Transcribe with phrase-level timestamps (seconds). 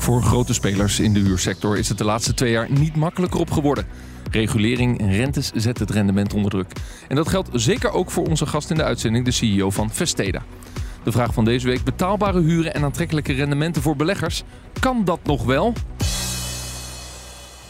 [0.00, 3.50] Voor grote spelers in de huursector is het de laatste twee jaar niet makkelijker op
[3.50, 3.86] geworden.
[4.30, 6.72] Regulering en rentes zetten het rendement onder druk.
[7.08, 10.42] En dat geldt zeker ook voor onze gast in de uitzending, de CEO van Vesteda.
[11.04, 14.42] De vraag van deze week: betaalbare huren en aantrekkelijke rendementen voor beleggers.
[14.80, 15.72] Kan dat nog wel?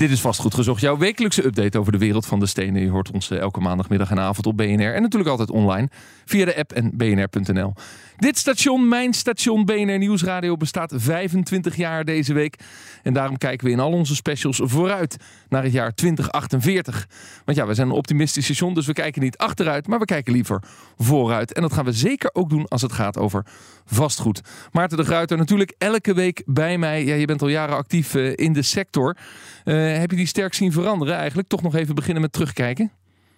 [0.01, 2.83] Dit is vastgoed gezocht, jouw wekelijkse update over de wereld van de stenen.
[2.83, 5.89] Je hoort ons eh, elke maandagmiddag en avond op BNR en natuurlijk altijd online
[6.25, 7.73] via de app en bnr.nl.
[8.17, 12.59] Dit station, mijn station BNR Nieuwsradio, bestaat 25 jaar deze week.
[13.03, 15.17] En daarom kijken we in al onze specials vooruit
[15.49, 17.07] naar het jaar 2048.
[17.45, 20.33] Want ja, we zijn een optimistisch station, dus we kijken niet achteruit, maar we kijken
[20.33, 20.63] liever
[20.99, 21.53] vooruit.
[21.53, 23.47] En dat gaan we zeker ook doen als het gaat over
[23.85, 24.41] vastgoed.
[24.73, 27.05] Maarten de Gruiter natuurlijk elke week bij mij.
[27.05, 29.17] Ja, je bent al jaren actief eh, in de sector.
[29.65, 31.49] Uh, heb je die sterk zien veranderen eigenlijk?
[31.49, 32.91] Toch nog even beginnen met terugkijken?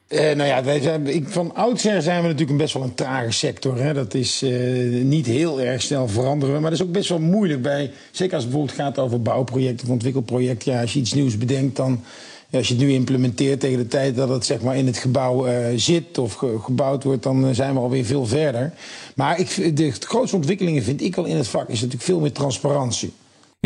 [0.09, 3.31] Uh, nou ja, wij ik, van oudsher zijn we natuurlijk een best wel een trage
[3.31, 3.79] sector.
[3.79, 3.95] Hè.
[3.95, 6.61] Dat is uh, niet heel erg snel veranderen.
[6.61, 7.91] Maar dat is ook best wel moeilijk bij.
[8.11, 10.73] Zeker als het bijvoorbeeld gaat over bouwprojecten of ontwikkelprojecten.
[10.73, 12.01] Ja, als je iets nieuws bedenkt, dan.
[12.49, 14.99] Ja, als je het nu implementeert tegen de tijd dat het zeg maar, in het
[14.99, 18.73] gebouw zit of ge gebouwd wordt, dan zijn we alweer veel verder.
[19.15, 22.33] Maar ik, de grootste ontwikkelingen vind ik al in het vak is natuurlijk veel meer
[22.33, 23.13] transparantie.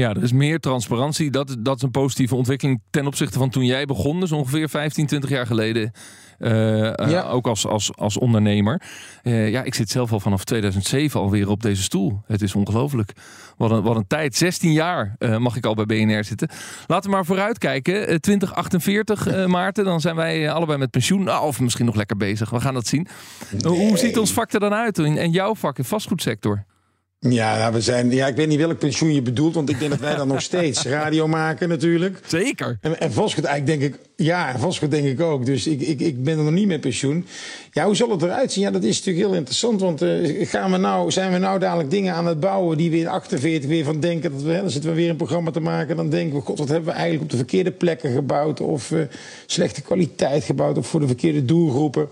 [0.00, 1.30] Ja, er is meer transparantie.
[1.30, 4.20] Dat, dat is een positieve ontwikkeling ten opzichte van toen jij begon.
[4.20, 5.92] Dus ongeveer 15, 20 jaar geleden.
[6.38, 6.50] Uh,
[6.82, 7.08] ja.
[7.08, 8.82] uh, ook als, als, als ondernemer.
[9.22, 12.20] Uh, ja, ik zit zelf al vanaf 2007 alweer op deze stoel.
[12.26, 13.12] Het is ongelooflijk.
[13.56, 14.36] Wat een, wat een tijd.
[14.36, 16.48] 16 jaar mag ik al bij BNR zitten.
[16.86, 18.20] Laten we maar vooruitkijken.
[18.20, 19.84] 2048, Maarten.
[19.84, 21.24] Dan zijn wij allebei met pensioen.
[21.24, 22.50] Nou, of misschien nog lekker bezig.
[22.50, 23.06] We gaan dat zien.
[23.50, 23.72] Nee.
[23.72, 24.98] Hoe ziet ons vak er dan uit?
[24.98, 26.64] En jouw vak in vastgoedsector?
[27.32, 29.90] Ja, nou, we zijn, ja, ik weet niet welk pensioen je bedoelt, want ik denk
[29.90, 32.20] dat wij dan nog steeds radio maken natuurlijk.
[32.26, 32.78] Zeker.
[32.80, 35.46] En, en Vosgoed eigenlijk denk ik, ja, Vosgoed denk ik ook.
[35.46, 37.26] Dus ik, ik, ik ben er nog niet met pensioen.
[37.72, 38.64] Ja, hoe zal het eruit zien?
[38.64, 41.90] Ja, dat is natuurlijk heel interessant, want uh, gaan we nou, zijn we nou dadelijk
[41.90, 44.90] dingen aan het bouwen die we in 48 weer van denken, dat we, dan zitten
[44.90, 47.30] we weer een programma te maken, dan denken we, god, wat hebben we eigenlijk op
[47.30, 49.00] de verkeerde plekken gebouwd of uh,
[49.46, 52.08] slechte kwaliteit gebouwd of voor de verkeerde doelgroepen.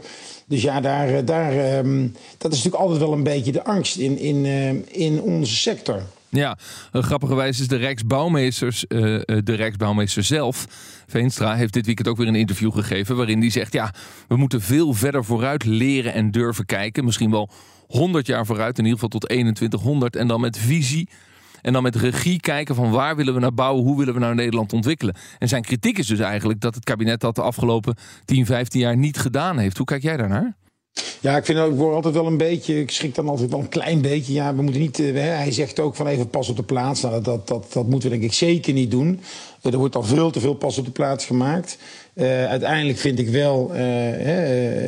[0.46, 4.18] Dus ja, daar, daar, um, dat is natuurlijk altijd wel een beetje de angst in,
[4.18, 6.02] in, uh, in onze sector.
[6.28, 6.58] Ja,
[6.92, 8.98] grappigerwijs is de Rijksbouwmeesters, uh,
[9.44, 10.66] de Rijksbouwmeester zelf,
[11.06, 13.16] Veenstra, heeft dit weekend ook weer een interview gegeven.
[13.16, 13.94] waarin hij zegt: ja,
[14.28, 17.04] we moeten veel verder vooruit leren en durven kijken.
[17.04, 17.50] Misschien wel
[17.86, 20.16] 100 jaar vooruit, in ieder geval tot 2100.
[20.16, 21.08] En dan met visie
[21.64, 24.34] en dan met regie kijken van waar willen we naar bouwen, hoe willen we nou
[24.34, 25.14] Nederland ontwikkelen.
[25.38, 28.96] En zijn kritiek is dus eigenlijk dat het kabinet dat de afgelopen 10, 15 jaar
[28.96, 29.76] niet gedaan heeft.
[29.76, 30.54] Hoe kijk jij daarnaar?
[31.20, 33.68] Ja, ik vind ik word altijd wel een beetje, ik schrik dan altijd wel een
[33.68, 34.32] klein beetje.
[34.32, 37.00] Ja, we moeten niet, uh, hij zegt ook van even pas op de plaats.
[37.00, 39.20] Nou, dat, dat, dat moeten we denk ik zeker niet doen.
[39.62, 41.78] Uh, er wordt al veel te veel pas op de plaats gemaakt.
[42.14, 43.74] Uh, uiteindelijk vind ik wel,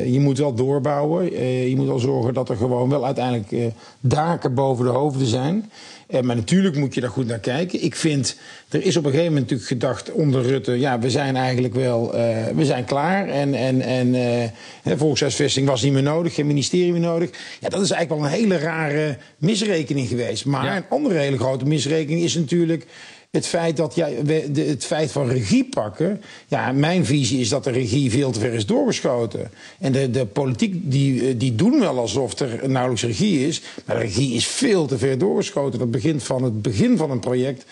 [0.05, 1.31] je moet wel doorbouwen.
[1.69, 5.71] je moet wel zorgen dat er gewoon wel uiteindelijk daken boven de hoofden zijn.
[6.09, 7.83] Uh, maar natuurlijk moet je daar goed naar kijken.
[7.83, 8.37] Ik vind,
[8.69, 10.79] er is op een gegeven moment natuurlijk gedacht onder Rutte...
[10.79, 13.29] ja, we zijn eigenlijk wel, uh, we zijn klaar.
[13.29, 17.29] En, en, en uh, volkshuisvesting was niet meer nodig, geen ministerie meer nodig.
[17.59, 20.45] Ja, dat is eigenlijk wel een hele rare misrekening geweest.
[20.45, 20.75] Maar ja.
[20.75, 22.85] een andere hele grote misrekening is natuurlijk
[23.37, 26.21] het feit dat ja, de, het feit van regie pakken.
[26.47, 29.51] Ja, mijn visie is dat de regie veel te ver is doorgeschoten.
[29.79, 33.61] En de, de politiek die, die doen wel alsof er nauwelijks regie is.
[33.85, 35.79] Maar de regie is veel te ver doorgeschoten.
[35.79, 37.65] Dat begint van het begin van een project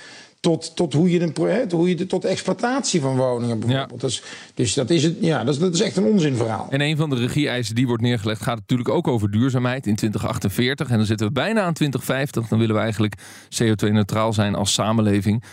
[0.46, 4.02] tot, tot hoe je een project, hoe je de, tot exploitatie van woningen bijvoorbeeld.
[4.02, 4.08] Ja.
[4.08, 4.24] Dus,
[4.54, 6.68] dus dat is het, ja, dat is, dat is echt een onzinverhaal.
[6.70, 10.90] En een van de regie-eisen die wordt neergelegd gaat natuurlijk ook over duurzaamheid in 2048.
[10.90, 12.48] En dan zitten we bijna aan 2050.
[12.48, 13.16] Dan willen we eigenlijk
[13.64, 15.44] CO2-neutraal zijn als samenleving.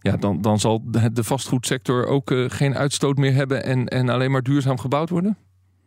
[0.00, 0.82] Ja, dan, dan zal
[1.12, 5.36] de vastgoedsector ook uh, geen uitstoot meer hebben en, en alleen maar duurzaam gebouwd worden?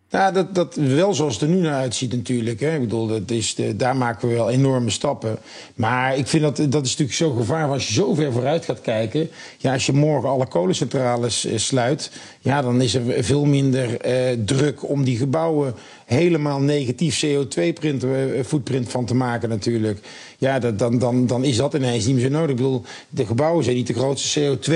[0.09, 2.59] Ja, dat, dat wel zoals het er nu naar uitziet natuurlijk.
[2.59, 2.73] Hè.
[2.73, 5.37] Ik bedoel, dat is de, daar maken we wel enorme stappen.
[5.75, 8.81] Maar ik vind dat, dat is natuurlijk zo gevaarlijk als je zo ver vooruit gaat
[8.81, 9.29] kijken.
[9.57, 14.37] Ja, als je morgen alle kolencentrales uh, sluit, ja, dan is er veel minder uh,
[14.45, 15.73] druk om die gebouwen
[16.05, 19.99] helemaal negatief CO2-footprint uh, van te maken natuurlijk.
[20.37, 22.49] Ja, dat, dan, dan, dan is dat ineens niet meer zo nodig.
[22.49, 24.67] Ik bedoel, de gebouwen zijn niet de grootste CO2,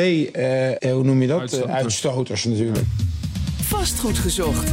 [0.92, 2.86] hoe noem je dat, uitstoters natuurlijk.
[3.62, 4.72] Vastgoed gezocht.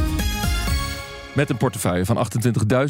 [1.39, 2.27] Met een portefeuille van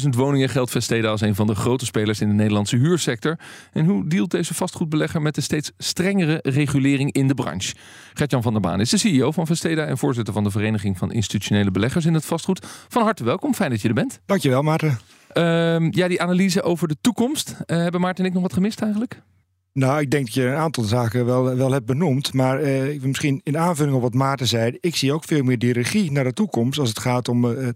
[0.02, 3.38] 28.000 woningen geldt Vesteda als een van de grote spelers in de Nederlandse huursector.
[3.72, 7.74] En hoe dealt deze vastgoedbelegger met de steeds strengere regulering in de branche?
[8.14, 11.12] Gertjan van der Baan is de CEO van Vesteda en voorzitter van de Vereniging van
[11.12, 12.66] Institutionele Beleggers in het Vastgoed.
[12.88, 14.20] Van harte welkom, fijn dat je er bent.
[14.26, 14.98] Dankjewel Maarten.
[15.32, 17.56] Ehm, ja, die analyse over de toekomst.
[17.66, 19.22] Uh, hebben Maarten en ik nog wat gemist eigenlijk?
[19.72, 22.32] Nou, ik denk dat je een aantal zaken wel, wel hebt benoemd.
[22.32, 24.76] Maar eh, misschien in aanvulling op wat Maarten zei.
[24.80, 26.78] Ik zie ook veel meer die regie naar de toekomst.
[26.78, 27.68] Als het gaat om uh,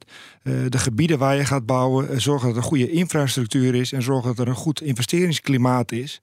[0.43, 2.20] de gebieden waar je gaat bouwen.
[2.20, 3.93] zorgen dat er goede infrastructuur is.
[3.93, 6.20] En zorgen dat er een goed investeringsklimaat is.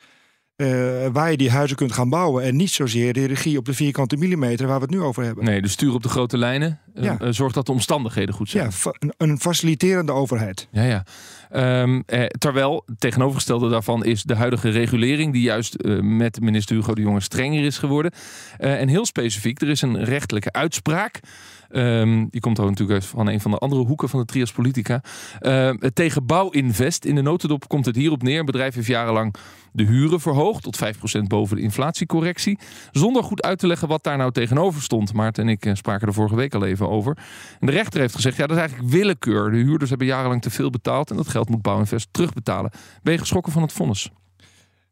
[0.57, 2.43] Uh, waar je die huizen kunt gaan bouwen.
[2.43, 5.45] En niet zozeer de regie op de vierkante millimeter waar we het nu over hebben.
[5.45, 6.79] Nee, de stuur op de grote lijnen.
[6.95, 7.17] Uh, ja.
[7.21, 8.63] uh, dat de omstandigheden goed zijn.
[8.63, 10.67] Ja, fa een, een, faciliterende overheid.
[10.71, 11.03] Ja, ja.
[11.81, 12.03] Um,
[12.37, 15.33] terwijl, tegenovergestelde daarvan is de huidige regulering...
[15.33, 18.11] die juist met minister Hugo de Jonge strenger is geworden.
[18.57, 21.19] en heel specifiek, er is een rechtelijke uitspraak...
[21.73, 25.03] Um, die komt ook natuurlijk van een van de andere hoeken van de trias politica.
[25.41, 27.05] Uh, tegen bouwinvest.
[27.05, 28.39] In de notendop komt het hierop neer.
[28.39, 29.35] Een bedrijf heeft jarenlang
[29.71, 30.79] de huren verhoogd tot
[31.19, 32.59] 5% boven de inflatiecorrectie.
[32.91, 35.13] Zonder goed uit te leggen wat daar nou tegenover stond.
[35.13, 37.17] Maarten en ik spraken er vorige week al even over.
[37.59, 39.51] De rechter heeft gezegd, ja dat is eigenlijk willekeur.
[39.51, 42.71] De huurders hebben jarenlang te veel betaald en dat geld moet bouwinvest terugbetalen.
[43.03, 44.11] Ben je geschrokken van het vonnis?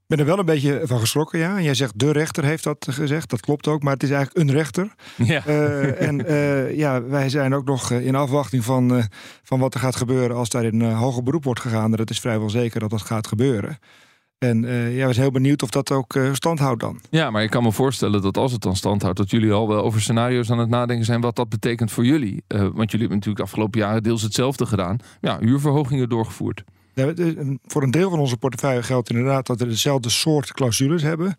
[0.09, 1.57] Ik ben er wel een beetje van geschrokken, ja.
[1.57, 3.29] En jij zegt de rechter heeft dat gezegd.
[3.29, 4.93] Dat klopt ook, maar het is eigenlijk een rechter.
[5.17, 5.47] Ja.
[5.47, 9.03] Uh, en uh, ja, wij zijn ook nog in afwachting van, uh,
[9.43, 11.91] van wat er gaat gebeuren als daar in hoger beroep wordt gegaan.
[11.91, 13.79] Dat is vrijwel zeker dat dat gaat gebeuren.
[14.37, 16.99] En uh, ja, we zijn heel benieuwd of dat ook uh, stand houdt dan.
[17.09, 19.17] Ja, maar ik kan me voorstellen dat als het dan stand houdt...
[19.17, 21.21] dat jullie al wel over scenario's aan het nadenken zijn...
[21.21, 22.43] wat dat betekent voor jullie.
[22.47, 24.97] Uh, want jullie hebben natuurlijk de afgelopen jaren deels hetzelfde gedaan.
[25.21, 26.63] Ja, huurverhogingen doorgevoerd.
[26.93, 27.13] Ja,
[27.65, 29.47] voor een deel van onze portefeuille geldt inderdaad...
[29.47, 31.35] dat we dezelfde soort clausules hebben...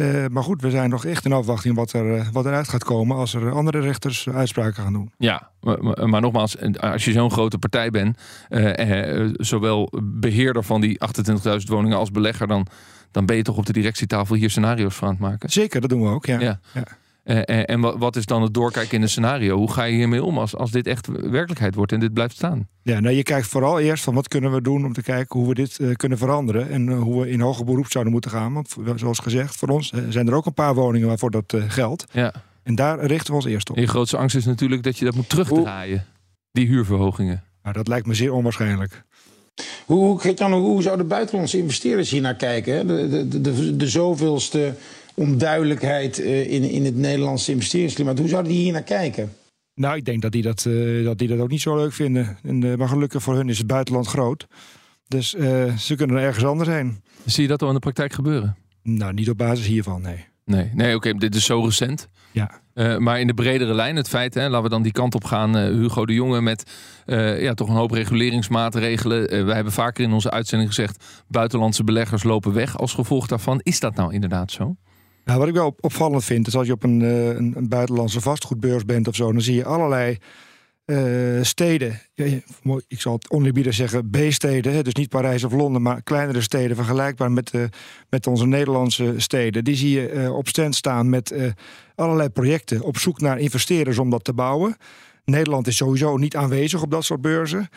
[0.00, 3.16] Uh, maar goed, we zijn nog echt in afwachting wat, er, wat eruit gaat komen
[3.16, 5.12] als er andere rechters uitspraken gaan doen.
[5.18, 10.80] Ja, maar, maar nogmaals, als je zo'n grote partij bent, uh, uh, zowel beheerder van
[10.80, 11.00] die
[11.30, 12.66] 28.000 woningen als belegger, dan,
[13.10, 15.50] dan ben je toch op de directietafel hier scenario's voor aan het maken?
[15.50, 16.40] Zeker, dat doen we ook, ja.
[16.40, 16.60] ja.
[16.74, 16.84] ja.
[17.30, 19.56] En, en wat is dan het doorkijken in een scenario?
[19.56, 22.68] Hoe ga je hiermee om als, als dit echt werkelijkheid wordt en dit blijft staan?
[22.82, 25.48] Ja, nou je kijkt vooral eerst van wat kunnen we doen om te kijken hoe
[25.48, 26.70] we dit uh, kunnen veranderen.
[26.70, 28.52] En uh, hoe we in hoger beroep zouden moeten gaan.
[28.52, 32.04] Want zoals gezegd, voor ons uh, zijn er ook een paar woningen waarvoor dat geldt.
[32.12, 32.32] Ja.
[32.62, 33.76] En daar richten we ons eerst op.
[33.76, 35.96] En je grootste angst is natuurlijk dat je dat moet terugdraaien.
[35.96, 36.06] Hoe?
[36.52, 37.42] Die huurverhogingen.
[37.62, 39.02] Nou, dat lijkt me zeer onwaarschijnlijk.
[39.86, 42.86] Hoe, hoe, hoe zouden buitenlandse investeerders hier naar kijken?
[42.86, 44.74] De, de, de, de, de zoveelste
[45.20, 48.18] onduidelijkheid in, in het Nederlandse investeringsklimaat.
[48.18, 49.32] Hoe zouden die hier naar kijken?
[49.74, 52.38] Nou, ik denk dat die dat, uh, dat, die dat ook niet zo leuk vinden.
[52.42, 54.46] En, uh, maar gelukkig voor hun is het buitenland groot.
[55.08, 57.02] Dus uh, ze kunnen er ergens anders heen.
[57.24, 58.56] Zie je dat al in de praktijk gebeuren?
[58.82, 60.26] Nou, niet op basis hiervan, nee.
[60.44, 62.08] Nee, nee oké, okay, dit is zo recent.
[62.32, 62.60] Ja.
[62.98, 65.56] maar in de bredere lijn, het feit, hè, laten we dan die kant op gaan.
[65.56, 66.70] Hugo de Jonge met
[67.06, 69.46] ja, toch een hoop reguleringsmaatregelen.
[69.46, 71.04] we hebben vaker in onze uitzending gezegd...
[71.28, 73.60] buitenlandse beleggers lopen weg als gevolg daarvan.
[73.62, 74.76] Is dat nou inderdaad zo?
[75.30, 78.84] Nou, wat ik wel opvallend vind, is als je op een, een, een buitenlandse vastgoedbeurs
[78.84, 80.18] bent of zo, dan zie je allerlei
[80.86, 82.00] uh, steden.
[82.86, 84.84] Ik zal het oneerbiedig zeggen, B-steden.
[84.84, 87.64] Dus niet Parijs of Londen, maar kleinere steden vergelijkbaar met, uh,
[88.08, 89.64] met onze Nederlandse steden.
[89.64, 91.34] Die zie je op stand staan met
[91.94, 94.76] allerlei projecten op zoek naar investeerders om dat te bouwen.
[95.24, 97.68] Nederland is sowieso niet aanwezig op dat soort beurzen.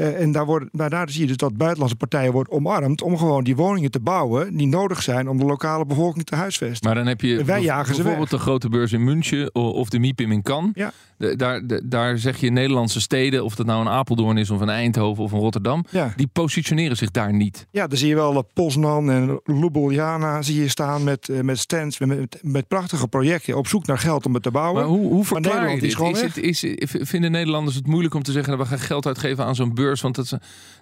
[0.00, 3.18] Uh, en daar, wordt, maar daar zie je dus dat buitenlandse partijen worden omarmd om
[3.18, 6.86] gewoon die woningen te bouwen die nodig zijn om de lokale bevolking te huisvesten.
[6.86, 10.32] Maar dan heb je wij jagen bijvoorbeeld de grote beurs in München of de MIPIM
[10.32, 10.70] in Cannes.
[10.74, 10.92] Ja.
[11.36, 15.24] Daar, daar zeg je Nederlandse steden, of dat nou een Apeldoorn is of een Eindhoven
[15.24, 16.12] of een Rotterdam, ja.
[16.16, 17.66] die positioneren zich daar niet.
[17.70, 21.98] Ja, dan zie je wel Poznan en Ljubljana zie je staan met, uh, met stands,
[21.98, 24.80] met, met prachtige projecten op zoek naar geld om het te bouwen.
[24.80, 25.98] Maar hoe, hoe verklaar maar je dit?
[26.00, 29.06] Is, is, het, is, vinden Nederlanders het moeilijk om te zeggen dat we gaan geld
[29.06, 30.32] uitgeven aan zo'n beurs, want dat is,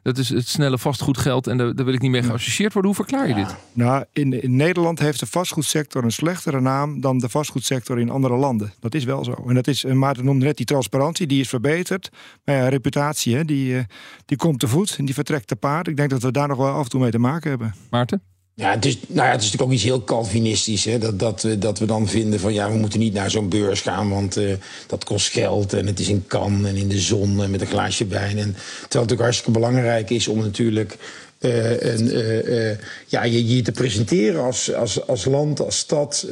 [0.02, 2.90] dat is het snelle vastgoedgeld en daar, daar wil ik niet mee geassocieerd worden.
[2.90, 3.56] Hoe verklaar je dit?
[3.72, 8.36] Nou, in, in Nederland heeft de vastgoedsector een slechtere naam dan de vastgoedsector in andere
[8.36, 8.72] landen.
[8.80, 9.44] Dat is wel zo.
[9.46, 12.10] En dat is, Maarten noemde net die transparantie, die is verbeterd.
[12.44, 13.86] Maar ja, reputatie, hè, die,
[14.24, 15.88] die komt te voet en die vertrekt te paard.
[15.88, 17.74] Ik denk dat we daar nog wel af en toe mee te maken hebben.
[17.90, 18.22] Maarten?
[18.58, 20.84] Ja, het is, nou ja, het is natuurlijk ook iets heel Calvinistisch.
[20.84, 20.98] Hè?
[20.98, 24.10] Dat, dat, dat we dan vinden van ja, we moeten niet naar zo'n beurs gaan,
[24.10, 24.52] want uh,
[24.86, 25.72] dat kost geld.
[25.72, 28.38] En het is in kan en in de zon en met een glaasje wijn.
[28.38, 30.96] En, terwijl het natuurlijk hartstikke belangrijk is om natuurlijk
[31.38, 32.70] en, uh,
[33.06, 36.26] ja, je, je te presenteren als, als, als land, als stad.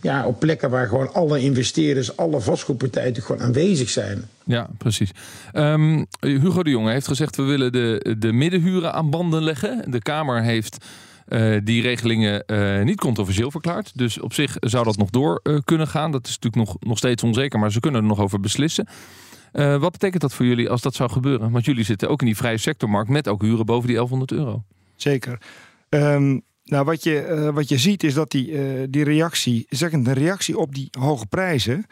[0.00, 4.28] ja, op plekken waar gewoon alle investeerders, alle vastgoedpartijen gewoon aanwezig zijn.
[4.44, 5.10] Ja, precies.
[5.54, 9.84] Um, Hugo de Jonge heeft gezegd: we willen de, de middenhuren aan banden leggen.
[9.90, 10.76] De Kamer heeft.
[11.28, 13.98] Uh, die regelingen uh, niet controversieel verklaard.
[13.98, 16.12] Dus op zich zou dat nog door uh, kunnen gaan.
[16.12, 18.88] Dat is natuurlijk nog, nog steeds onzeker, maar ze kunnen er nog over beslissen.
[19.52, 21.50] Uh, wat betekent dat voor jullie als dat zou gebeuren?
[21.50, 24.62] Want jullie zitten ook in die vrije sectormarkt met ook huren boven die 1100 euro.
[24.96, 25.40] Zeker.
[25.88, 29.92] Um, nou, wat je, uh, wat je ziet is dat die, uh, die reactie, zeg
[29.92, 31.84] een reactie op die hoge prijzen.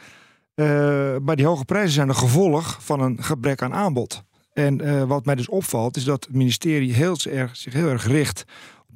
[1.23, 4.23] maar die hoge prijzen zijn een gevolg van een gebrek aan aanbod.
[4.53, 8.45] En wat mij dus opvalt, is dat het ministerie heel erg, zich heel erg richt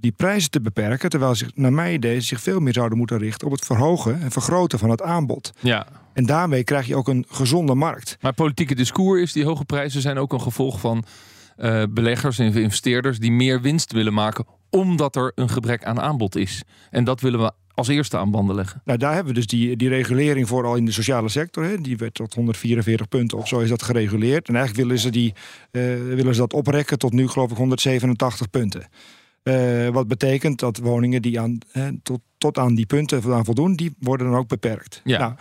[0.01, 1.11] die prijzen te beperken.
[1.11, 4.31] Terwijl zich, naar mijn idee, zich veel meer zouden moeten richten op het verhogen en
[4.31, 5.53] vergroten van het aanbod.
[5.61, 5.87] Ja.
[6.13, 8.17] En daarmee krijg je ook een gezonde markt.
[8.21, 11.05] Maar politieke discours is, die hoge prijzen zijn ook een gevolg van
[11.59, 16.37] uh, beleggers en investeerders die meer winst willen maken omdat er een gebrek aan aanbod
[16.37, 16.63] is.
[16.91, 18.83] En dat willen we als eerste aan banden leggen.
[18.85, 21.65] Nou, daar hebben we dus die, die regulering voor al in de sociale sector.
[21.65, 21.81] Hè.
[21.81, 24.49] Die werd tot 144 punten of zo is dat gereguleerd.
[24.49, 25.35] En eigenlijk willen ze, die,
[25.73, 25.83] uh,
[26.15, 28.89] willen ze dat oprekken tot nu geloof ik 187 punten.
[29.43, 33.95] Uh, wat betekent dat woningen die aan, eh, tot, tot aan die punten voldoen, die
[33.99, 35.01] worden dan ook beperkt.
[35.05, 35.19] Ja.
[35.19, 35.35] Nou,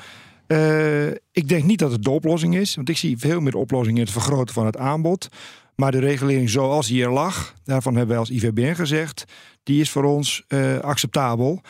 [0.62, 3.98] uh, ik denk niet dat het de oplossing is, want ik zie veel meer oplossingen
[3.98, 5.30] in het vergroten van het aanbod.
[5.76, 9.26] Maar de regulering zoals hier lag, daarvan hebben wij als IVBN gezegd,
[9.64, 10.44] die is voor ons
[10.82, 11.62] acceptabel.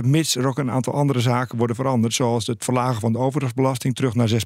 [0.00, 3.94] mits er ook een aantal andere zaken worden veranderd, zoals het verlagen van de overdrachtsbelasting
[3.94, 4.44] terug naar 6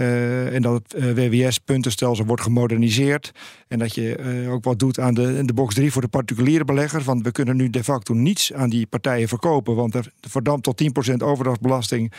[0.00, 3.32] uh, en dat het uh, WWS-puntenstelsel wordt gemoderniseerd.
[3.68, 6.64] En dat je uh, ook wat doet aan de, de box 3 voor de particuliere
[6.64, 7.04] beleggers.
[7.04, 9.74] Want we kunnen nu de facto niets aan die partijen verkopen.
[9.74, 12.12] Want er verdampt tot 10% overdrachtsbelasting.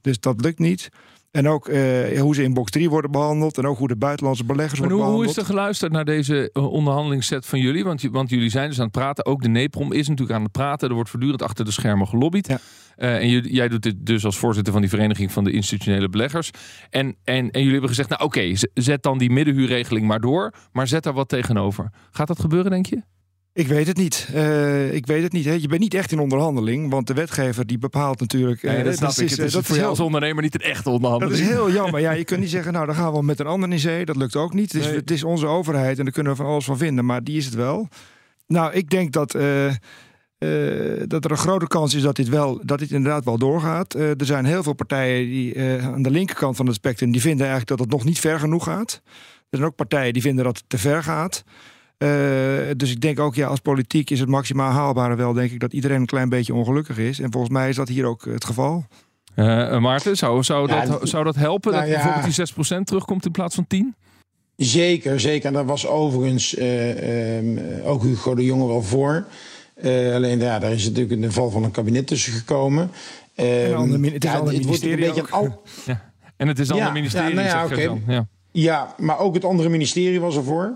[0.00, 0.90] Dus dat lukt niet.
[1.34, 3.58] En ook uh, hoe ze in box 3 worden behandeld.
[3.58, 5.34] En ook hoe de buitenlandse beleggers maar worden hoe, behandeld.
[5.36, 7.84] Hoe is er geluisterd naar deze onderhandelingsset van jullie?
[7.84, 9.26] Want, want, jullie zijn dus aan het praten.
[9.26, 10.88] Ook de NEPROM is natuurlijk aan het praten.
[10.88, 12.48] Er wordt voortdurend achter de schermen gelobbyd.
[12.48, 12.58] Ja.
[12.96, 16.50] Uh, en jij doet dit dus als voorzitter van die vereniging van de institutionele beleggers.
[16.90, 20.54] En, en, en jullie hebben gezegd, nou oké, okay, zet dan die middenhuurregeling maar door.
[20.72, 21.90] Maar zet daar wat tegenover.
[22.10, 23.02] Gaat dat gebeuren, denk je?
[23.54, 24.28] Ik weet het niet.
[24.34, 25.44] Uh, ik weet het niet.
[25.44, 25.52] Hè.
[25.52, 28.62] Je bent niet echt in onderhandeling, want de wetgever die bepaalt natuurlijk.
[28.62, 29.18] Nee, dat snap ik.
[29.18, 31.38] Is, het is dat voor jou als ondernemer niet een echte onderhandeling.
[31.38, 32.00] Dat is heel jammer.
[32.00, 34.04] Ja, je kunt niet zeggen, nou dan gaan we met een ander in zee.
[34.04, 34.72] Dat lukt ook niet.
[34.72, 34.96] Het is, nee.
[34.96, 37.44] het is onze overheid en daar kunnen we van alles van vinden, maar die is
[37.44, 37.88] het wel.
[38.46, 39.34] Nou, ik denk dat.
[39.34, 39.66] Uh,
[40.38, 43.96] uh, dat er een grote kans is dat dit, wel, dat dit inderdaad wel doorgaat.
[43.96, 47.12] Uh, er zijn heel veel partijen die uh, aan de linkerkant van het spectrum...
[47.12, 49.00] die vinden eigenlijk dat het nog niet ver genoeg gaat.
[49.50, 51.44] Er zijn ook partijen die vinden dat het te ver gaat.
[52.76, 55.32] Dus ik denk ook, ja, als politiek is het maximaal haalbare wel...
[55.32, 57.20] denk ik dat iedereen een klein beetje ongelukkig is.
[57.20, 58.84] En volgens mij is dat hier ook het geval.
[59.34, 62.02] Maarten, zou, zou, ja, dat, zou dat helpen nou, dat ja.
[62.02, 63.94] bijvoorbeeld die 6% terugkomt in plaats van 10?
[64.56, 65.46] Zeker, zeker.
[65.46, 69.26] En daar was overigens um, ook Hugo de Jonge wel voor...
[69.82, 72.90] Uh, alleen ja, daar is natuurlijk een val van een kabinet tussen gekomen.
[73.36, 75.62] Uh, ander, het is ja, het wordt een beetje al...
[75.86, 76.12] ja.
[76.36, 78.02] En het is een ja, ander ministerie, ja, nou ja, okay.
[78.06, 78.26] ja.
[78.52, 80.74] ja, maar ook het andere ministerie was ervoor.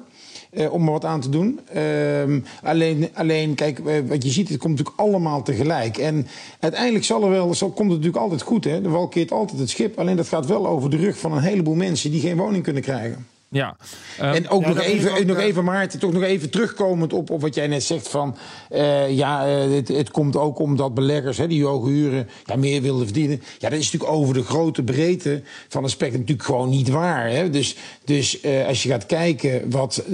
[0.51, 1.61] Uh, om er wat aan te doen.
[1.77, 5.99] Uh, alleen, alleen, kijk, wat je ziet, het komt natuurlijk allemaal tegelijk.
[5.99, 6.27] En
[6.61, 8.65] uiteindelijk zal er wel, zal, komt het natuurlijk altijd goed.
[8.65, 8.81] Hè?
[8.81, 9.99] De wal keert altijd het schip.
[9.99, 12.83] Alleen dat gaat wel over de rug van een heleboel mensen die geen woning kunnen
[12.83, 13.27] krijgen.
[13.51, 13.77] Ja.
[14.21, 17.31] Um, en ook, ja, nog, even, ook nog even, Maarten, toch nog even terugkomend op,
[17.31, 18.37] op wat jij net zegt van...
[18.71, 22.83] Uh, ja, uh, het, het, komt ook omdat beleggers hè, die hoge huren ja, meer
[22.83, 23.43] wilden verdienen.
[23.59, 27.31] Ja, dat is natuurlijk over de grote breedte van het spectrum natuurlijk gewoon niet waar.
[27.31, 27.51] Hè?
[27.51, 30.05] Dus, dus uh, als je gaat kijken wat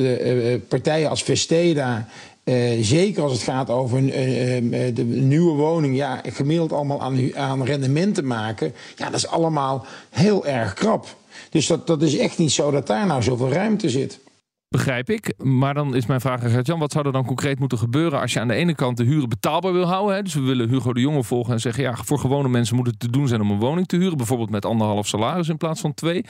[0.69, 2.09] partijen als Vesteda...
[2.45, 4.11] Uh, zeker als het gaat over uh,
[4.95, 8.73] de nieuwe woning, ja, gemiddeld allemaal aan, aan rendementen maken.
[8.97, 11.17] Ja, dat is allemaal heel erg krap.
[11.51, 14.21] Dus dat, dat is echt niet zo dat daar nou zoveel ruimte zit.
[14.69, 15.35] Begrijp ik.
[15.43, 16.79] Maar dan is mijn vraag Gert-Jan.
[16.79, 19.29] Wat zou er dan concreet moeten gebeuren als je aan de ene kant de huren
[19.29, 20.17] betaalbaar wil houden?
[20.17, 20.23] Hè?
[20.23, 21.83] Dus we willen Hugo de Jonge volgen en zeggen...
[21.83, 24.17] ja, voor gewone mensen moet het te doen zijn om een woning te huren.
[24.17, 26.25] Bijvoorbeeld met anderhalf salaris in plaats van twee.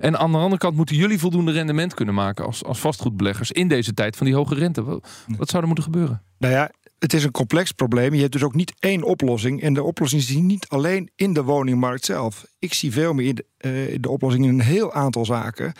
[0.00, 2.44] En aan de andere kant moeten jullie voldoende rendement kunnen maken...
[2.44, 4.82] als, als vastgoedbeleggers in deze tijd van die hoge rente.
[4.82, 6.22] Wat, wat zou er moeten gebeuren?
[6.38, 8.14] Nou ja, het is een complex probleem.
[8.14, 9.62] Je hebt dus ook niet één oplossing.
[9.62, 12.46] En de oplossing is niet alleen in de woningmarkt zelf.
[12.58, 13.44] Ik zie veel meer in de,
[13.92, 15.72] uh, de oplossing in een heel aantal zaken.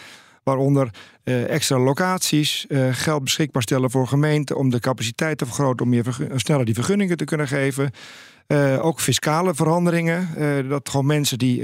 [0.43, 0.91] Waaronder
[1.25, 5.91] uh, extra locaties, uh, geld beschikbaar stellen voor gemeenten om de capaciteit te vergroten, om
[5.91, 7.91] meer sneller die vergunningen te kunnen geven.
[8.53, 10.29] Uh, ook fiscale veranderingen.
[10.69, 11.63] dat gewoon mensen die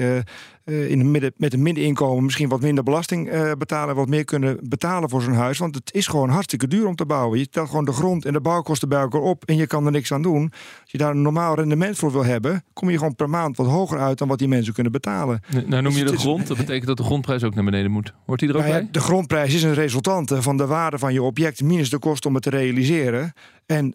[0.65, 5.09] in een midden, met een middeninkomen misschien wat minder belasting betalen, wat meer kunnen betalen
[5.09, 5.59] voor zo'n huis.
[5.59, 7.39] Want het is gewoon hartstikke duur om te bouwen.
[7.39, 9.93] Je telt gewoon de grond en de bouwkosten bij elkaar op en je kan er
[9.93, 10.53] niks aan doen.
[10.81, 13.67] Als je daar een normaal rendement voor wil hebben, kom je gewoon per maand wat
[13.67, 15.41] hoger uit dan wat die mensen kunnen betalen.
[15.67, 16.47] Nou, noem je de grond.
[16.47, 18.13] Dat betekent dat de grondprijs ook naar beneden moet.
[18.27, 18.89] Hoort die er ook nou ja, bij?
[18.91, 22.35] De grondprijs is een resultante van de waarde van je object minus de kost om
[22.35, 23.33] het te realiseren.
[23.67, 23.93] En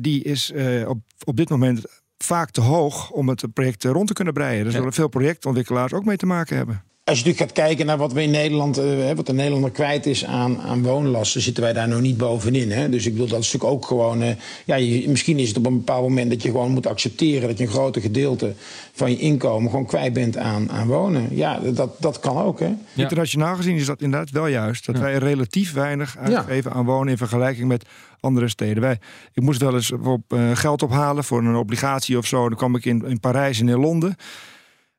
[0.00, 0.52] die is
[0.86, 4.64] op, op dit moment vaak te hoog om het project rond te kunnen breien.
[4.64, 4.92] Er zullen ja.
[4.92, 6.84] veel projectontwikkelaars ook mee te maken hebben.
[7.10, 10.06] Als je natuurlijk gaat kijken naar wat we in Nederland, uh, wat de Nederlander kwijt
[10.06, 12.70] is aan, aan woonlasten, zitten wij daar nog niet bovenin.
[12.70, 12.88] Hè?
[12.88, 14.22] Dus ik bedoel, dat is natuurlijk ook gewoon.
[14.22, 14.28] Uh,
[14.64, 17.58] ja, je, misschien is het op een bepaald moment dat je gewoon moet accepteren dat
[17.58, 18.52] je een groot gedeelte
[18.92, 21.36] van je inkomen gewoon kwijt bent aan, aan wonen.
[21.36, 22.60] Ja, dat, dat kan ook.
[22.60, 22.66] Hè?
[22.66, 22.76] Ja.
[23.02, 24.86] Internationaal gezien is dat inderdaad wel juist.
[24.86, 27.84] Dat wij relatief weinig uitgeven aan wonen in vergelijking met
[28.20, 28.82] andere steden.
[28.82, 28.98] Wij,
[29.34, 32.48] ik moest wel eens op, uh, geld ophalen voor een obligatie of zo.
[32.48, 34.16] Dan kwam ik in, in Parijs en in Londen.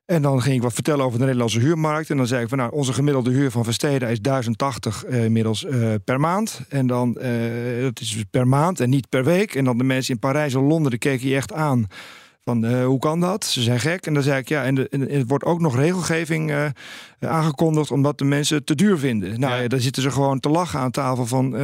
[0.04, 2.10] En dan ging ik wat vertellen over de Nederlandse huurmarkt.
[2.10, 5.64] En dan zei ik van nou, onze gemiddelde huur van Versteden is 1080 uh, inmiddels
[5.64, 6.60] uh, per maand.
[6.68, 9.54] En dan, uh, dat is dus per maand en niet per week.
[9.54, 11.86] En dan de mensen in Parijs en Londen, die keken je echt aan.
[12.44, 13.44] Van hoe kan dat?
[13.44, 14.06] Ze zijn gek.
[14.06, 16.72] En dan zei ik ja, en, de, en het wordt ook nog regelgeving
[17.20, 19.40] aangekondigd omdat de mensen het te duur vinden.
[19.40, 21.54] Nou ja, ja dan zitten ze gewoon te lachen aan tafel van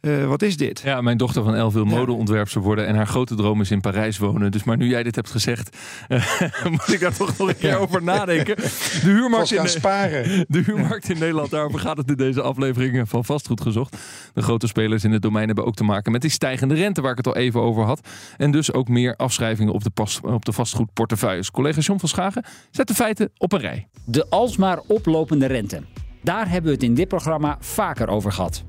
[0.00, 0.80] uh, wat is dit?
[0.84, 1.96] Ja, mijn dochter van elf wil ja.
[1.96, 4.50] modeontwerpster worden en haar grote droom is in Parijs wonen.
[4.50, 5.76] Dus maar nu jij dit hebt gezegd,
[6.08, 6.40] uh,
[6.70, 8.56] moet ik daar toch nog een keer over nadenken.
[8.56, 10.44] De huurmarkt, in, sparen.
[10.48, 13.96] de huurmarkt in Nederland, daarover gaat het in deze aflevering van Vastgoed gezocht.
[14.34, 17.10] De grote spelers in het domein hebben ook te maken met die stijgende rente waar
[17.10, 18.08] ik het al even over had.
[18.36, 21.50] En dus ook meer afschrijvingen op de, pas, op de vastgoedportefeuilles.
[21.50, 23.88] Collega John van Schagen zet de feiten op een rij.
[24.04, 25.82] De alsmaar oplopende rente.
[26.22, 28.64] Daar hebben we het in dit programma vaker over gehad.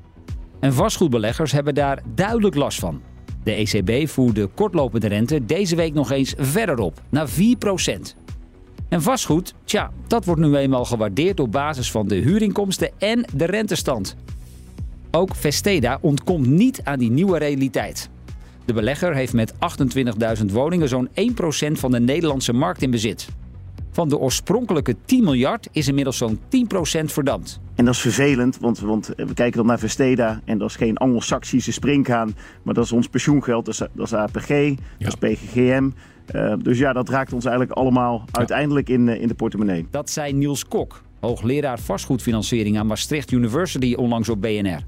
[0.62, 3.00] En vastgoedbeleggers hebben daar duidelijk last van.
[3.44, 7.32] De ECB voert de kortlopende rente deze week nog eens verder op, naar 4%.
[8.88, 13.44] En vastgoed, tja, dat wordt nu eenmaal gewaardeerd op basis van de huurinkomsten en de
[13.44, 14.16] rentestand.
[15.10, 18.10] Ook Vesteda ontkomt niet aan die nieuwe realiteit.
[18.64, 19.54] De belegger heeft met
[20.38, 21.12] 28.000 woningen zo'n 1%
[21.72, 23.28] van de Nederlandse markt in bezit.
[23.92, 26.40] Van de oorspronkelijke 10 miljard is inmiddels zo'n 10%
[27.04, 27.60] verdampt.
[27.74, 30.96] En dat is vervelend, want, want we kijken dan naar Vesteda en dat is geen
[30.96, 34.74] Anglo-Saxische springhaan, maar dat is ons pensioengeld, dat is, dat is APG, ja.
[34.98, 35.90] dat is PGGM.
[36.34, 38.38] Uh, dus ja, dat raakt ons eigenlijk allemaal ja.
[38.38, 39.86] uiteindelijk in, uh, in de portemonnee.
[39.90, 44.80] Dat zei Niels Kok, hoogleraar vastgoedfinanciering aan Maastricht University onlangs op BNR.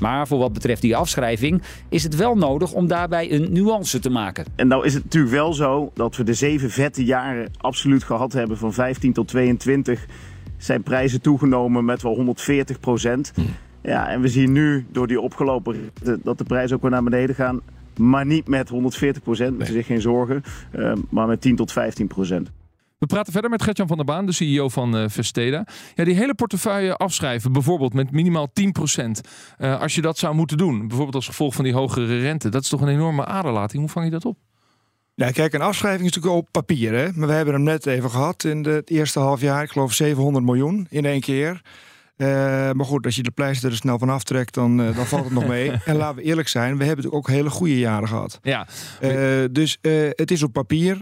[0.00, 4.10] Maar voor wat betreft die afschrijving is het wel nodig om daarbij een nuance te
[4.10, 4.44] maken.
[4.56, 8.32] En nou is het natuurlijk wel zo dat we de zeven vette jaren absoluut gehad
[8.32, 10.06] hebben van 15 tot 22
[10.56, 13.32] zijn prijzen toegenomen met wel 140 procent.
[13.34, 13.40] Hm.
[13.82, 15.90] Ja, en we zien nu door die opgelopen
[16.22, 17.60] dat de prijzen ook weer naar beneden gaan.
[17.96, 19.72] Maar niet met 140 procent, nee.
[19.72, 20.42] zich geen zorgen.
[20.76, 22.50] Uh, maar met 10 tot 15 procent.
[23.00, 25.66] We praten verder met Gertjan van der Baan, de CEO van uh, Vesteda.
[25.94, 28.64] Ja, die hele portefeuille afschrijven, bijvoorbeeld met minimaal 10%.
[29.58, 32.48] Uh, als je dat zou moeten doen, bijvoorbeeld als gevolg van die hogere rente.
[32.48, 33.82] Dat is toch een enorme aderlating.
[33.82, 34.38] Hoe vang je dat op?
[35.14, 36.92] Ja, kijk, een afschrijving is natuurlijk op papier.
[36.92, 37.08] Hè?
[37.14, 39.62] Maar we hebben hem net even gehad in het eerste half jaar.
[39.62, 41.62] Ik geloof 700 miljoen in één keer.
[42.20, 42.26] Uh,
[42.72, 45.32] maar goed, als je de pleister er snel van aftrekt, dan, uh, dan valt het
[45.32, 45.70] nog mee.
[45.84, 48.38] En laten we eerlijk zijn, we hebben ook hele goede jaren gehad.
[48.42, 48.66] Ja.
[49.02, 49.78] Uh, dus
[50.14, 50.98] het is op papier.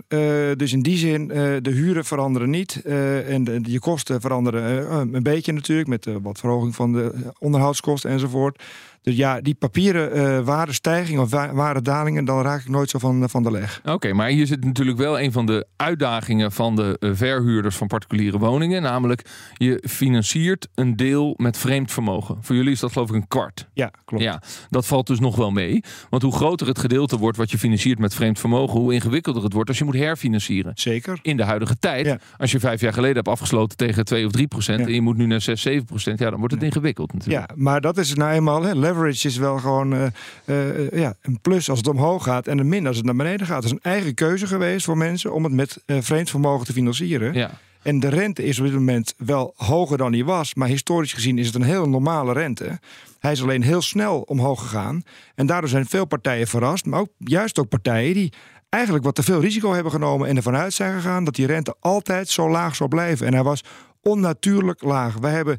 [0.56, 1.28] dus in die zin,
[1.62, 2.82] de huren veranderen niet.
[2.84, 8.62] en de, je kosten veranderen een beetje natuurlijk, met wat verhoging van de onderhoudskosten enzovoort.
[9.08, 13.28] Dus ja, die papieren uh, waardestijging of wa waardedalingen, dan raak ik nooit zo van,
[13.28, 13.78] van de leg.
[13.78, 17.76] Oké, okay, maar hier zit natuurlijk wel een van de uitdagingen van de uh, verhuurders
[17.76, 18.82] van particuliere woningen.
[18.82, 22.36] Namelijk, je financiert een deel met vreemd vermogen.
[22.40, 23.68] Voor jullie is dat geloof ik een kwart.
[23.72, 24.22] Ja, klopt.
[24.22, 25.82] Ja, dat valt dus nog wel mee.
[26.10, 29.52] Want hoe groter het gedeelte wordt wat je financiert met vreemd vermogen, hoe ingewikkelder het
[29.52, 30.72] wordt als je moet herfinancieren.
[30.74, 31.18] Zeker.
[31.22, 32.18] In de huidige tijd, ja.
[32.36, 34.86] als je vijf jaar geleden hebt afgesloten tegen 2 of 3 procent ja.
[34.86, 36.68] en je moet nu naar 6, 7 procent, ja, dan wordt het ja.
[36.68, 37.50] ingewikkeld natuurlijk.
[37.50, 40.06] Ja, maar dat is nou eenmaal, hè, leverage is wel gewoon uh,
[40.44, 43.46] uh, ja, een plus als het omhoog gaat en een min als het naar beneden
[43.46, 43.56] gaat.
[43.56, 46.72] Het is een eigen keuze geweest voor mensen om het met uh, vreemd vermogen te
[46.72, 47.34] financieren.
[47.34, 47.50] Ja.
[47.82, 51.38] En de rente is op dit moment wel hoger dan die was, maar historisch gezien
[51.38, 52.78] is het een hele normale rente.
[53.18, 55.02] Hij is alleen heel snel omhoog gegaan.
[55.34, 58.32] En daardoor zijn veel partijen verrast, maar ook juist ook partijen die
[58.68, 61.74] eigenlijk wat te veel risico hebben genomen en ervan uit zijn gegaan dat die rente
[61.80, 63.26] altijd zo laag zou blijven.
[63.26, 63.64] En hij was
[64.02, 65.14] onnatuurlijk laag.
[65.14, 65.58] Wij hebben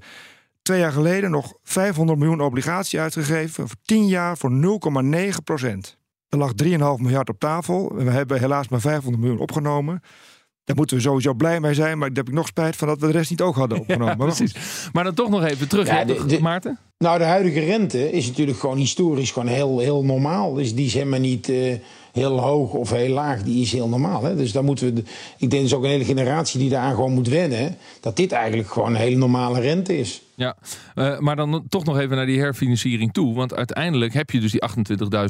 [0.69, 4.51] twee jaar geleden nog 500 miljoen obligatie uitgegeven voor 10 jaar voor
[5.03, 5.97] 0,9 procent.
[6.27, 7.91] Er lag 3,5 miljard op tafel.
[7.95, 10.01] We hebben helaas maar 500 miljoen opgenomen.
[10.63, 11.97] Daar moeten we sowieso blij mee zijn.
[11.97, 14.17] Maar daar heb ik nog spijt van dat we de rest niet ook hadden opgenomen.
[14.17, 14.55] Ja, precies.
[14.93, 16.79] Maar dan toch nog even terug, ja, de, de, Maarten?
[16.97, 20.53] Nou, de huidige rente is natuurlijk gewoon historisch gewoon heel, heel normaal.
[20.53, 21.73] Dus die is helemaal niet uh,
[22.11, 23.43] heel hoog of heel laag.
[23.43, 24.23] Die is heel normaal.
[24.23, 24.35] Hè?
[24.35, 25.03] Dus daar moeten we.
[25.37, 27.75] Ik denk dus ook een hele generatie die daar gewoon moet wennen.
[27.99, 30.21] Dat dit eigenlijk gewoon een hele normale rente is.
[30.39, 30.55] Ja,
[30.95, 33.35] uh, maar dan toch nog even naar die herfinanciering toe.
[33.35, 34.61] Want uiteindelijk heb je dus die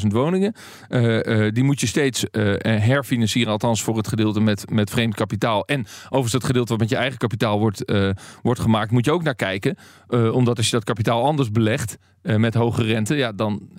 [0.01, 0.55] 28.000 woningen.
[0.89, 2.25] Uh, uh, die moet je steeds
[2.61, 5.65] herfinancieren, althans voor het gedeelte met, met vreemd kapitaal.
[5.65, 7.93] En overigens het gedeelte wat met je eigen kapitaal wordt,
[8.41, 9.77] wordt gemaakt, moet je ook naar kijken.
[10.09, 13.69] omdat als je dat kapitaal anders belegt met hoge rente, ja, dan,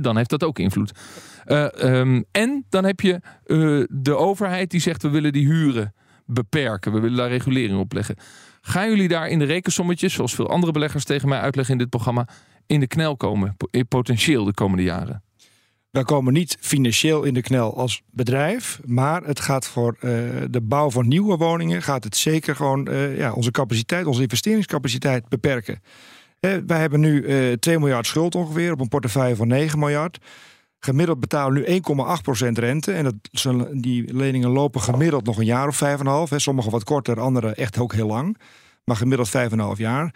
[0.00, 0.92] dan heeft dat ook invloed.
[1.46, 3.20] Um, en dan heb je
[3.90, 5.94] de overheid die zegt we willen die huren
[6.26, 6.92] beperken.
[6.92, 8.16] We willen daar regulering op leggen.
[8.60, 11.90] Gaan jullie daar in de rekensommetjes, zoals veel andere beleggers tegen mij uitleggen in dit
[11.90, 12.28] programma,
[12.66, 13.56] in de knel komen,
[13.88, 15.22] potentieel de komende jaren?
[15.90, 19.96] Wij komen niet financieel in de knel als bedrijf, maar het gaat voor
[20.50, 25.82] de bouw van nieuwe woningen gaat het zeker gewoon ja, onze capaciteit, onze investeringscapaciteit beperken.
[26.40, 27.26] Wij hebben nu
[27.58, 30.18] 2 miljard schuld ongeveer op een portefeuille van 9 miljard.
[30.84, 31.80] Gemiddeld betalen we nu
[32.46, 32.92] 1,8% rente.
[32.92, 33.14] En dat,
[33.72, 35.82] die leningen lopen gemiddeld nog een jaar of
[36.30, 36.36] 5,5.
[36.36, 38.38] Sommige wat korter, andere echt ook heel lang.
[38.84, 40.14] Maar gemiddeld 5,5 jaar.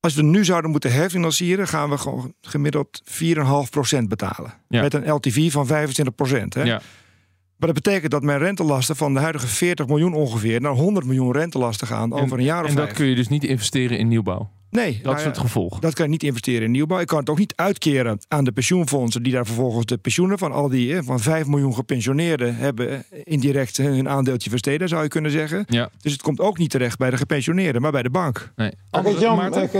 [0.00, 4.54] Als we nu zouden moeten herfinancieren, gaan we gewoon gemiddeld 4,5% betalen.
[4.68, 5.70] Met een LTV van 25%.
[6.48, 6.62] Hè?
[6.62, 6.80] Ja.
[7.58, 11.32] Maar dat betekent dat mijn rentelasten van de huidige 40 miljoen ongeveer naar 100 miljoen
[11.32, 14.50] rentelasten gaan over een jaar of En dat kun je dus niet investeren in nieuwbouw?
[14.70, 15.00] Nee.
[15.02, 15.78] Dat is nou het gevolg.
[15.78, 16.98] Dat kan je niet investeren in nieuwbouw.
[16.98, 20.52] Ik kan het ook niet uitkeren aan de pensioenfondsen die daar vervolgens de pensioenen van
[20.52, 25.64] al die van 5 miljoen gepensioneerden hebben indirect hun aandeeltje versteden, zou je kunnen zeggen.
[25.68, 25.90] Ja.
[26.00, 28.52] Dus het komt ook niet terecht bij de gepensioneerden, maar bij de bank.
[28.56, 28.72] Nee.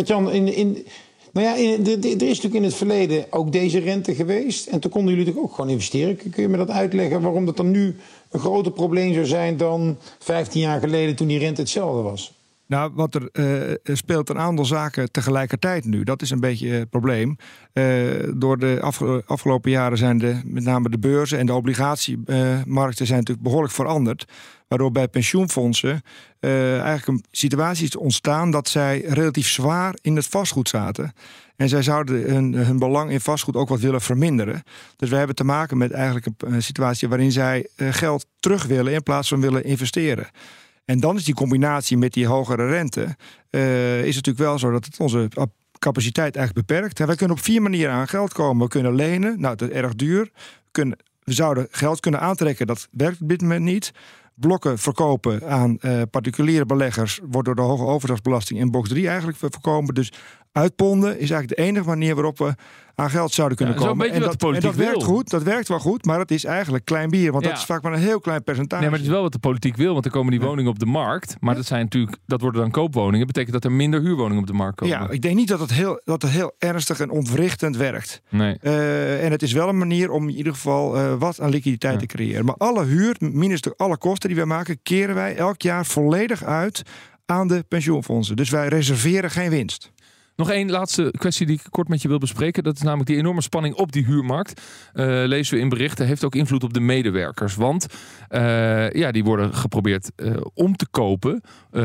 [0.05, 0.87] Jan, in, in,
[1.33, 4.67] nou ja, in, er is natuurlijk in het verleden ook deze rente geweest.
[4.67, 6.17] En toen konden jullie natuurlijk ook gewoon investeren.
[6.17, 7.97] Kun je me dat uitleggen waarom dat dan nu
[8.31, 12.38] een groter probleem zou zijn dan 15 jaar geleden toen die rente hetzelfde was?
[12.69, 16.05] Nou, wat er uh, speelt een aantal zaken tegelijkertijd nu.
[16.05, 17.37] Dat is een beetje het probleem.
[17.73, 18.79] Uh, door de
[19.27, 24.25] afgelopen jaren zijn de, met name de beurzen en de obligatiemarkten zijn natuurlijk behoorlijk veranderd.
[24.69, 26.03] Waardoor bij pensioenfondsen
[26.41, 31.13] eigenlijk een situatie is ontstaan dat zij relatief zwaar in het vastgoed zaten.
[31.57, 34.63] En zij zouden hun, hun belang in vastgoed ook wat willen verminderen.
[34.97, 39.03] Dus we hebben te maken met eigenlijk een situatie waarin zij geld terug willen in
[39.03, 40.29] plaats van willen investeren.
[40.88, 43.16] En dan is die combinatie met die hogere rente,
[43.51, 45.29] uh, is natuurlijk wel zo dat het onze
[45.79, 47.01] capaciteit eigenlijk beperkt.
[47.01, 48.62] En wij kunnen op vier manieren aan geld komen.
[48.62, 50.22] We kunnen lenen, nou dat is erg duur.
[50.22, 50.31] We,
[50.70, 53.92] kunnen, we zouden geld kunnen aantrekken, dat werkt op dit moment niet.
[54.35, 59.38] Blokken verkopen aan uh, particuliere beleggers wordt door de hoge overdrachtsbelasting in box 3 eigenlijk
[59.38, 59.94] voorkomen.
[59.94, 60.12] Dus
[60.53, 62.55] uitponden is eigenlijk de enige manier waarop we
[62.95, 64.11] aan geld zouden kunnen komen.
[64.11, 67.11] En dat, en dat werkt goed, dat werkt wel goed, maar het is eigenlijk klein
[67.11, 68.81] bier, want dat is vaak maar een heel klein percentage.
[68.81, 70.79] Nee, maar het is wel wat de politiek wil, want er komen die woningen op
[70.79, 74.41] de markt, maar dat zijn natuurlijk, dat worden dan koopwoningen, betekent dat er minder huurwoningen
[74.41, 74.99] op de markt komen.
[74.99, 78.23] Ja, ik denk niet dat het heel, dat het heel ernstig en ontwrichtend werkt.
[78.31, 78.59] Nee.
[78.63, 81.99] Uh, en het is wel een manier om in ieder geval uh, wat aan liquiditeit
[81.99, 82.45] te creëren.
[82.45, 86.45] Maar alle huur, minus de, alle kosten die wij maken, keren wij elk jaar volledig
[86.45, 86.83] uit
[87.27, 88.37] aan de pensioenfondsen.
[88.37, 89.93] Dus wij reserveren geen winst.
[90.38, 92.62] Nog één laatste kwestie die ik kort met je wil bespreken.
[92.62, 94.61] Dat is namelijk die enorme spanning op die huurmarkt.
[94.94, 97.55] Uh, lezen we in berichten, heeft ook invloed op de medewerkers.
[97.55, 97.87] Want
[98.31, 101.42] uh, ja, die worden geprobeerd uh, om te kopen,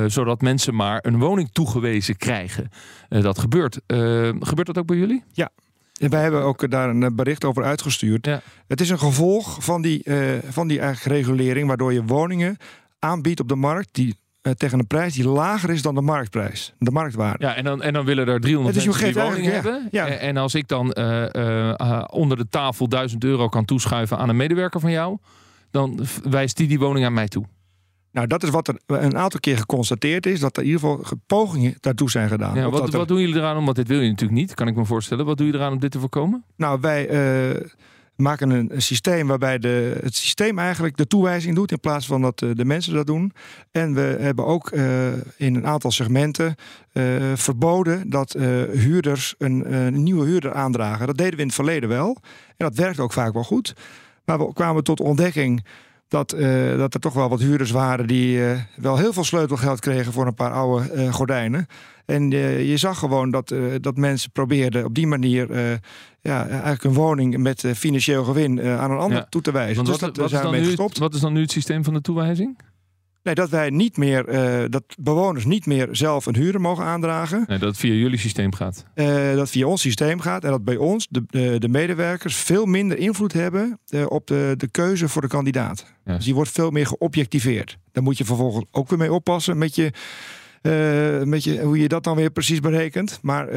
[0.08, 2.70] zodat mensen maar een woning toegewezen krijgen.
[3.10, 3.80] dat gebeurt.
[4.40, 5.24] gebeurt dat ook bij jullie?
[5.32, 5.50] Ja,
[6.00, 8.26] en wij hebben ook daar een bericht over uitgestuurd.
[8.26, 8.42] Ja.
[8.68, 10.06] Het is een gevolg van die,
[10.50, 12.58] van die regulering, waardoor je woningen
[13.00, 16.74] aanbiedt op de markt die uh, tegen een prijs die lager is dan de marktprijs,
[16.78, 17.46] de marktwaarde.
[17.46, 19.88] Ja, en dan, en dan willen er 300 dus mensen die woning hebben.
[19.92, 20.08] Ja.
[20.08, 24.36] En, als ik dan uh, uh, onder de tafel 1000 euro kan toeschuiven aan een
[24.36, 25.18] medewerker van jou,
[25.72, 27.46] dan wijst die die woning aan mij toe.
[28.12, 31.18] Nou, dat is wat er een aantal keer geconstateerd is, dat er in ieder geval
[31.28, 32.56] pogingen daartoe zijn gedaan.
[32.56, 34.76] Ja, wat, wat doen jullie eraan om, want dit wil je natuurlijk niet, kan ik
[34.76, 35.26] me voorstellen.
[35.26, 36.44] Wat doe je eraan om dit te voorkomen?
[36.56, 37.08] Nou, wij
[38.16, 42.42] maken een, systeem waarbij de, het systeem eigenlijk de toewijzing doet in plaats van dat
[42.42, 43.34] eh, de mensen dat doen.
[43.72, 46.56] En we hebben ook uh, in een aantal segmenten
[46.94, 48.34] uh, verboden dat
[48.72, 51.08] huurders een, een, nieuwe huurder aandragen.
[51.08, 52.18] Dat deden we in het verleden wel.
[52.48, 53.74] En dat werkt ook vaak wel goed.
[54.26, 55.66] Maar we kwamen tot ontdekking
[56.14, 59.80] dat, uh, dat er toch wel wat huurders waren die uh, wel heel veel sleutelgeld
[59.80, 61.68] kregen voor een paar oude uh, gordijnen.
[62.06, 62.30] En
[62.68, 65.48] je zag gewoon dat, dat mensen probeerden op die manier
[66.22, 69.76] ja, eigenlijk een woning met financieel gewin aan een ander toe te wijzen.
[69.76, 70.98] Want dus wat, dat, wat, is dan nu, gestopt.
[70.98, 72.58] wat is dan nu het systeem van de toewijzing?
[73.24, 77.44] Nee, dat wij niet meer, uh, dat bewoners niet meer zelf een huur mogen aandragen.
[77.48, 78.86] Nee, dat het via jullie systeem gaat.
[78.96, 82.66] Uh, dat via ons systeem gaat en dat bij ons de, de, de medewerkers veel
[82.66, 85.86] minder invloed hebben uh, op de, de keuze voor de kandidaat.
[86.04, 87.78] Dus die wordt veel meer geobjectiveerd.
[87.92, 89.92] Daar moet je vervolgens ook weer mee oppassen met je,
[91.26, 93.20] met je hoe je dat dan weer precies berekent.
[93.22, 93.48] Maar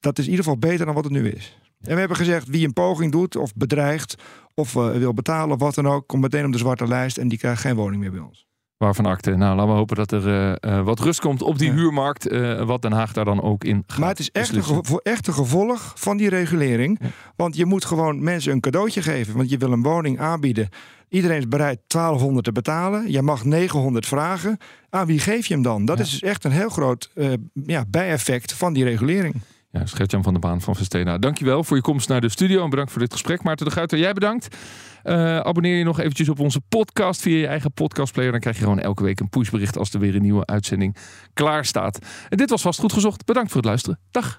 [0.00, 1.58] dat is in ieder geval beter dan wat het nu is.
[1.80, 4.14] En we hebben gezegd, wie een poging doet of bedreigt
[4.54, 7.38] of wil betalen of wat dan ook, komt meteen op de zwarte lijst en die
[7.38, 8.46] krijgt geen woning meer bij ons.
[8.82, 9.30] Waarvan akte.
[9.30, 12.32] Nou, laten we hopen dat er uh, uh, wat rust komt op die huurmarkt.
[12.32, 13.98] Uh, wat Den Haag daar dan ook in gaat.
[13.98, 16.98] Maar het is echt een, echt een gevolg van die regulering.
[17.00, 17.08] Ja.
[17.36, 19.36] Want je moet gewoon mensen een cadeautje geven.
[19.36, 20.68] Want je wil een woning aanbieden.
[21.08, 23.10] Iedereen is bereid 1200 te betalen.
[23.10, 24.58] Je mag 900 vragen.
[24.90, 25.84] Aan wie geef je hem dan?
[25.84, 26.04] Dat ja.
[26.04, 27.10] is dus echt een heel groot
[27.52, 29.34] ja, bijeffect van die regulering.
[29.72, 31.18] Ja, van der Baan van Vestena.
[31.18, 33.42] Dankjewel voor je komst naar de studio en bedankt voor dit gesprek.
[33.42, 34.56] Maarten de Guiter, jij bedankt.
[35.04, 38.30] Uh, abonneer je nog eventjes op onze podcast via je eigen podcastplayer.
[38.30, 40.96] Dan krijg je gewoon elke week een pushbericht als er weer een nieuwe uitzending
[41.32, 41.98] klaar staat.
[42.28, 43.24] En dit was Vastgoed Gezocht.
[43.24, 43.98] Bedankt voor het luisteren.
[44.10, 44.38] Dag.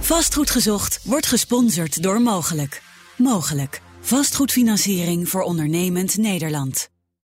[0.00, 2.82] Vastgoed Gezocht wordt gesponsord door Mogelijk.
[3.16, 3.80] Mogelijk.
[4.00, 6.91] Vastgoedfinanciering voor ondernemend Nederland.